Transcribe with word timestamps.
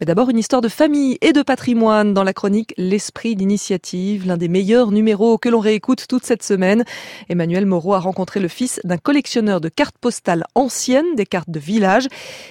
Mais 0.00 0.06
d'abord 0.06 0.28
une 0.28 0.38
histoire 0.38 0.60
de 0.60 0.68
famille 0.68 1.18
et 1.20 1.32
de 1.32 1.42
patrimoine 1.42 2.14
dans 2.14 2.24
la 2.24 2.32
chronique 2.32 2.74
L'esprit 2.76 3.36
d'initiative, 3.36 4.26
l'un 4.26 4.36
des 4.36 4.48
meilleurs 4.48 4.90
numéros 4.90 5.38
que 5.38 5.48
l'on 5.48 5.60
réécoute 5.60 6.06
toute 6.08 6.24
cette 6.24 6.42
semaine. 6.42 6.84
Emmanuel 7.28 7.64
Moreau 7.64 7.94
a 7.94 8.00
rencontré 8.00 8.40
le 8.40 8.48
fils 8.48 8.80
d'un 8.82 8.98
collectionneur 8.98 9.60
de 9.60 9.68
cartes 9.68 9.96
postales 10.00 10.42
anciennes, 10.56 11.14
des 11.14 11.26
cartes 11.26 11.50
de 11.50 11.60
village, 11.60 12.08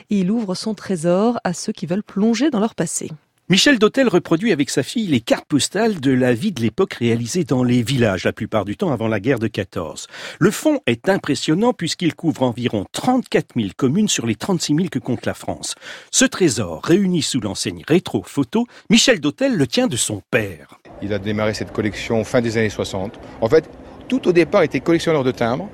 il 0.09 0.31
ouvre 0.31 0.55
son 0.55 0.73
trésor 0.73 1.37
à 1.43 1.51
ceux 1.51 1.73
qui 1.73 1.85
veulent 1.85 2.01
plonger 2.01 2.49
dans 2.49 2.61
leur 2.61 2.75
passé. 2.75 3.11
Michel 3.49 3.77
Dautel 3.77 4.07
reproduit 4.07 4.53
avec 4.53 4.69
sa 4.69 4.83
fille 4.83 5.07
les 5.07 5.19
cartes 5.19 5.45
postales 5.45 5.99
de 5.99 6.11
la 6.11 6.33
vie 6.33 6.53
de 6.53 6.61
l'époque 6.61 6.93
réalisées 6.93 7.43
dans 7.43 7.61
les 7.61 7.83
villages, 7.83 8.23
la 8.23 8.31
plupart 8.31 8.63
du 8.63 8.77
temps 8.77 8.93
avant 8.93 9.09
la 9.09 9.19
guerre 9.19 9.37
de 9.37 9.47
14. 9.47 10.07
Le 10.39 10.49
fond 10.49 10.79
est 10.87 11.09
impressionnant 11.09 11.73
puisqu'il 11.73 12.15
couvre 12.15 12.43
environ 12.43 12.85
34 12.93 13.55
000 13.57 13.71
communes 13.75 14.07
sur 14.07 14.25
les 14.25 14.35
36 14.35 14.75
000 14.75 14.87
que 14.89 14.97
compte 14.97 15.25
la 15.25 15.33
France. 15.33 15.75
Ce 16.09 16.23
trésor, 16.23 16.85
réuni 16.85 17.21
sous 17.21 17.41
l'enseigne 17.41 17.83
Rétro 17.85 18.23
Photo, 18.23 18.65
Michel 18.89 19.19
Dautel 19.19 19.57
le 19.57 19.67
tient 19.67 19.87
de 19.87 19.97
son 19.97 20.21
père. 20.31 20.79
Il 21.01 21.11
a 21.11 21.19
démarré 21.19 21.53
cette 21.53 21.73
collection 21.73 22.23
fin 22.23 22.39
des 22.39 22.57
années 22.57 22.69
60. 22.69 23.19
En 23.41 23.49
fait, 23.49 23.69
tout 24.07 24.25
au 24.25 24.31
départ, 24.31 24.63
il 24.63 24.67
était 24.67 24.79
collectionneur 24.79 25.25
de 25.25 25.31
timbres. 25.31 25.69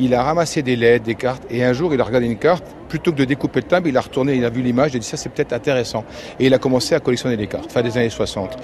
Il 0.00 0.14
a 0.14 0.22
ramassé 0.22 0.62
des 0.62 0.76
lettres, 0.76 1.04
des 1.04 1.16
cartes, 1.16 1.42
et 1.50 1.62
un 1.64 1.74
jour, 1.74 1.92
il 1.92 2.00
a 2.00 2.04
regardé 2.04 2.26
une 2.26 2.38
carte. 2.38 2.64
Plutôt 2.88 3.12
que 3.12 3.18
de 3.18 3.24
découper 3.24 3.60
le 3.60 3.66
timbre, 3.66 3.88
il 3.88 3.96
a 3.96 4.00
retourné, 4.00 4.34
il 4.34 4.44
a 4.44 4.50
vu 4.50 4.62
l'image, 4.62 4.92
il 4.92 4.96
a 4.96 5.00
dit 5.00 5.06
ça, 5.06 5.16
c'est 5.16 5.28
peut-être 5.28 5.52
intéressant. 5.52 6.04
Et 6.40 6.46
il 6.46 6.54
a 6.54 6.58
commencé 6.58 6.94
à 6.94 7.00
collectionner 7.00 7.36
les 7.36 7.46
cartes, 7.46 7.70
fin 7.70 7.82
des 7.82 7.96
années 7.98 8.10
60. 8.10 8.56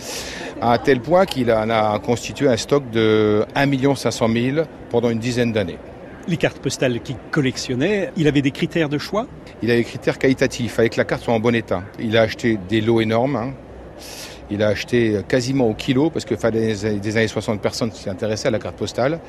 À 0.60 0.78
tel 0.78 1.00
point 1.00 1.26
qu'il 1.26 1.52
en 1.52 1.68
a 1.70 1.98
constitué 1.98 2.48
un 2.48 2.56
stock 2.56 2.90
de 2.90 3.44
1 3.54 3.94
500 3.94 4.28
000 4.28 4.66
pendant 4.90 5.10
une 5.10 5.18
dizaine 5.18 5.52
d'années. 5.52 5.78
Les 6.26 6.38
cartes 6.38 6.58
postales 6.58 7.00
qu'il 7.00 7.16
collectionnait, 7.30 8.10
il 8.16 8.26
avait 8.28 8.40
des 8.40 8.50
critères 8.50 8.88
de 8.88 8.96
choix? 8.96 9.26
Il 9.62 9.70
a 9.70 9.76
des 9.76 9.84
critères 9.84 10.18
qualitatifs, 10.18 10.76
que 10.76 10.96
la 10.96 11.04
carte 11.04 11.22
soit 11.22 11.34
en 11.34 11.40
bon 11.40 11.54
état. 11.54 11.82
Il 11.98 12.16
a 12.16 12.22
acheté 12.22 12.58
des 12.68 12.80
lots 12.80 13.02
énormes, 13.02 13.36
hein, 13.36 13.52
il 14.50 14.62
a 14.62 14.68
acheté 14.68 15.20
quasiment 15.28 15.68
au 15.68 15.74
kilo, 15.74 16.10
parce 16.10 16.24
que 16.24 16.36
fin 16.36 16.50
des, 16.50 16.84
années 16.84 17.28
60, 17.28 17.60
personne 17.60 17.90
s'y 17.92 18.08
intéressait 18.08 18.48
à 18.48 18.50
la 18.50 18.58
carte 18.58 18.76
postale. 18.76 19.20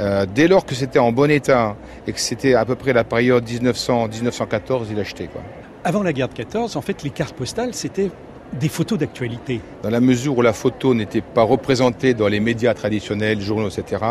Euh, 0.00 0.26
dès 0.32 0.48
lors 0.48 0.64
que 0.64 0.74
c'était 0.74 0.98
en 0.98 1.12
bon 1.12 1.30
état 1.30 1.76
et 2.06 2.12
que 2.12 2.20
c'était 2.20 2.54
à 2.54 2.64
peu 2.64 2.74
près 2.74 2.92
la 2.92 3.04
période 3.04 3.44
1900-1914, 3.44 4.86
il 4.90 5.00
achetait. 5.00 5.26
Quoi. 5.26 5.42
Avant 5.84 6.02
la 6.02 6.12
guerre 6.12 6.28
de 6.28 6.34
14, 6.34 6.76
en 6.76 6.80
fait, 6.80 7.02
les 7.02 7.10
cartes 7.10 7.36
postales, 7.36 7.74
c'était 7.74 8.10
des 8.52 8.68
photos 8.68 8.98
d'actualité. 8.98 9.60
Dans 9.82 9.90
la 9.90 10.00
mesure 10.00 10.38
où 10.38 10.42
la 10.42 10.52
photo 10.52 10.94
n'était 10.94 11.20
pas 11.20 11.42
représentée 11.42 12.14
dans 12.14 12.28
les 12.28 12.40
médias 12.40 12.74
traditionnels, 12.74 13.40
journaux, 13.40 13.68
etc., 13.68 14.02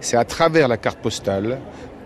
c'est 0.00 0.16
à 0.16 0.24
travers 0.24 0.68
la 0.68 0.78
carte 0.78 0.98
postale 0.98 1.58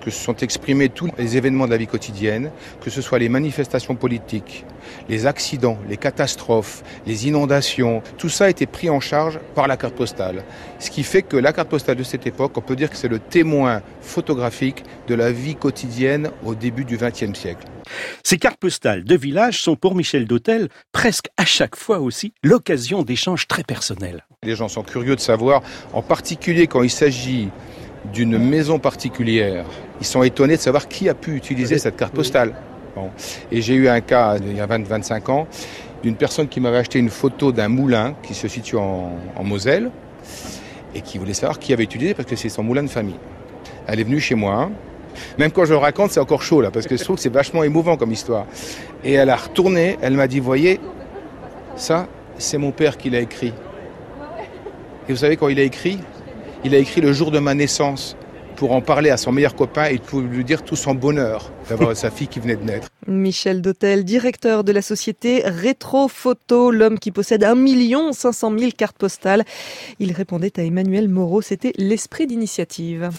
que 0.06 0.12
se 0.12 0.22
sont 0.22 0.36
exprimés 0.36 0.88
tous 0.88 1.10
les 1.18 1.36
événements 1.36 1.66
de 1.66 1.72
la 1.72 1.78
vie 1.78 1.88
quotidienne, 1.88 2.52
que 2.80 2.90
ce 2.90 3.02
soit 3.02 3.18
les 3.18 3.28
manifestations 3.28 3.96
politiques, 3.96 4.64
les 5.08 5.26
accidents, 5.26 5.78
les 5.88 5.96
catastrophes, 5.96 6.84
les 7.08 7.26
inondations, 7.26 8.04
tout 8.16 8.28
ça 8.28 8.44
a 8.44 8.48
été 8.48 8.66
pris 8.66 8.88
en 8.88 9.00
charge 9.00 9.40
par 9.56 9.66
la 9.66 9.76
carte 9.76 9.96
postale. 9.96 10.44
Ce 10.78 10.90
qui 10.92 11.02
fait 11.02 11.22
que 11.22 11.36
la 11.36 11.52
carte 11.52 11.68
postale 11.68 11.96
de 11.96 12.04
cette 12.04 12.24
époque, 12.24 12.56
on 12.56 12.60
peut 12.60 12.76
dire 12.76 12.88
que 12.88 12.96
c'est 12.96 13.08
le 13.08 13.18
témoin 13.18 13.82
photographique 14.00 14.84
de 15.08 15.16
la 15.16 15.32
vie 15.32 15.56
quotidienne 15.56 16.30
au 16.44 16.54
début 16.54 16.84
du 16.84 16.96
XXe 16.96 17.36
siècle. 17.36 17.66
Ces 18.22 18.38
cartes 18.38 18.60
postales 18.60 19.02
de 19.02 19.16
village 19.16 19.60
sont 19.60 19.74
pour 19.74 19.96
Michel 19.96 20.26
Dautel 20.26 20.68
presque 20.92 21.26
à 21.36 21.44
chaque 21.44 21.74
fois 21.74 21.98
aussi 21.98 22.32
l'occasion 22.44 23.02
d'échanges 23.02 23.48
très 23.48 23.64
personnels. 23.64 24.24
Les 24.44 24.54
gens 24.54 24.68
sont 24.68 24.84
curieux 24.84 25.16
de 25.16 25.20
savoir, 25.20 25.62
en 25.92 26.02
particulier 26.02 26.68
quand 26.68 26.84
il 26.84 26.91
s'agit 26.91 27.48
d'une 28.12 28.38
maison 28.38 28.78
particulière. 28.78 29.64
Ils 30.00 30.06
sont 30.06 30.22
étonnés 30.22 30.56
de 30.56 30.60
savoir 30.60 30.88
qui 30.88 31.08
a 31.08 31.14
pu 31.14 31.34
utiliser 31.34 31.78
cette 31.78 31.96
carte 31.96 32.14
postale. 32.14 32.54
Et 33.52 33.60
j'ai 33.60 33.74
eu 33.74 33.88
un 33.88 34.00
cas 34.00 34.36
il 34.38 34.56
y 34.56 34.60
a 34.60 34.66
20-25 34.66 35.30
ans 35.30 35.46
d'une 36.02 36.16
personne 36.16 36.48
qui 36.48 36.60
m'avait 36.60 36.78
acheté 36.78 36.98
une 36.98 37.10
photo 37.10 37.52
d'un 37.52 37.68
moulin 37.68 38.14
qui 38.22 38.34
se 38.34 38.48
situe 38.48 38.76
en, 38.76 39.10
Moselle 39.42 39.90
et 40.94 41.00
qui 41.02 41.18
voulait 41.18 41.34
savoir 41.34 41.58
qui 41.58 41.72
avait 41.72 41.84
utilisé 41.84 42.14
parce 42.14 42.28
que 42.28 42.36
c'est 42.36 42.48
son 42.48 42.62
moulin 42.62 42.82
de 42.82 42.88
famille. 42.88 43.18
Elle 43.86 44.00
est 44.00 44.04
venue 44.04 44.20
chez 44.20 44.34
moi. 44.34 44.70
Même 45.38 45.50
quand 45.50 45.64
je 45.64 45.72
le 45.72 45.78
raconte, 45.78 46.10
c'est 46.10 46.20
encore 46.20 46.42
chaud 46.42 46.60
là, 46.60 46.70
parce 46.70 46.86
que 46.86 46.97
je 46.97 47.04
trouve 47.04 47.16
que 47.16 47.22
c'est 47.22 47.32
vachement 47.32 47.62
émouvant 47.62 47.97
comme 47.97 48.12
histoire. 48.12 48.47
Et 49.04 49.12
elle 49.12 49.31
a 49.31 49.36
retourné, 49.36 49.98
elle 50.02 50.14
m'a 50.14 50.26
dit, 50.26 50.41
voyez, 50.41 50.78
ça, 51.76 52.06
c'est 52.38 52.58
mon 52.58 52.70
père 52.70 52.97
qui 52.98 53.08
l'a 53.08 53.20
écrit. 53.20 53.52
Et 55.08 55.12
vous 55.12 55.19
savez 55.19 55.36
quand 55.36 55.48
il 55.48 55.58
a 55.58 55.62
écrit? 55.62 56.00
Il 56.66 56.75
a 56.75 56.78
écrit 56.78 57.00
le 57.00 57.12
jour 57.12 57.31
de 57.31 57.38
ma 57.38 57.54
naissance 57.54 58.16
pour 58.56 58.72
en 58.72 58.81
parler 58.81 59.10
à 59.10 59.16
son 59.16 59.31
meilleur 59.31 59.54
copain 59.54 59.84
et 59.84 59.99
pour 59.99 60.19
lui 60.19 60.43
dire 60.43 60.65
tout 60.65 60.75
son 60.75 60.94
bonheur 60.94 61.53
d'avoir 61.69 61.97
sa 61.97 62.10
fille 62.10 62.27
qui 62.27 62.41
venait 62.41 62.56
de 62.56 62.65
naître. 62.65 62.88
Michel 63.06 63.62
Dautel, 63.62 64.04
directeur 64.04 64.65
de 64.65 64.72
la 64.72 64.82
société 64.82 65.43
Rétro 65.44 66.09
Photo, 66.09 66.72
l'homme 66.72 66.99
qui 66.99 67.12
possède 67.12 67.44
1 67.44 68.12
500 68.12 68.59
000 68.59 68.71
cartes 68.76 68.99
postales. 68.99 69.44
Il 70.00 70.10
répondait 70.10 70.53
à 70.56 70.62
Emmanuel 70.62 71.09
Moreau, 71.09 71.41
c'était 71.41 71.72
l'esprit 71.76 72.26
d'initiative. 72.26 73.10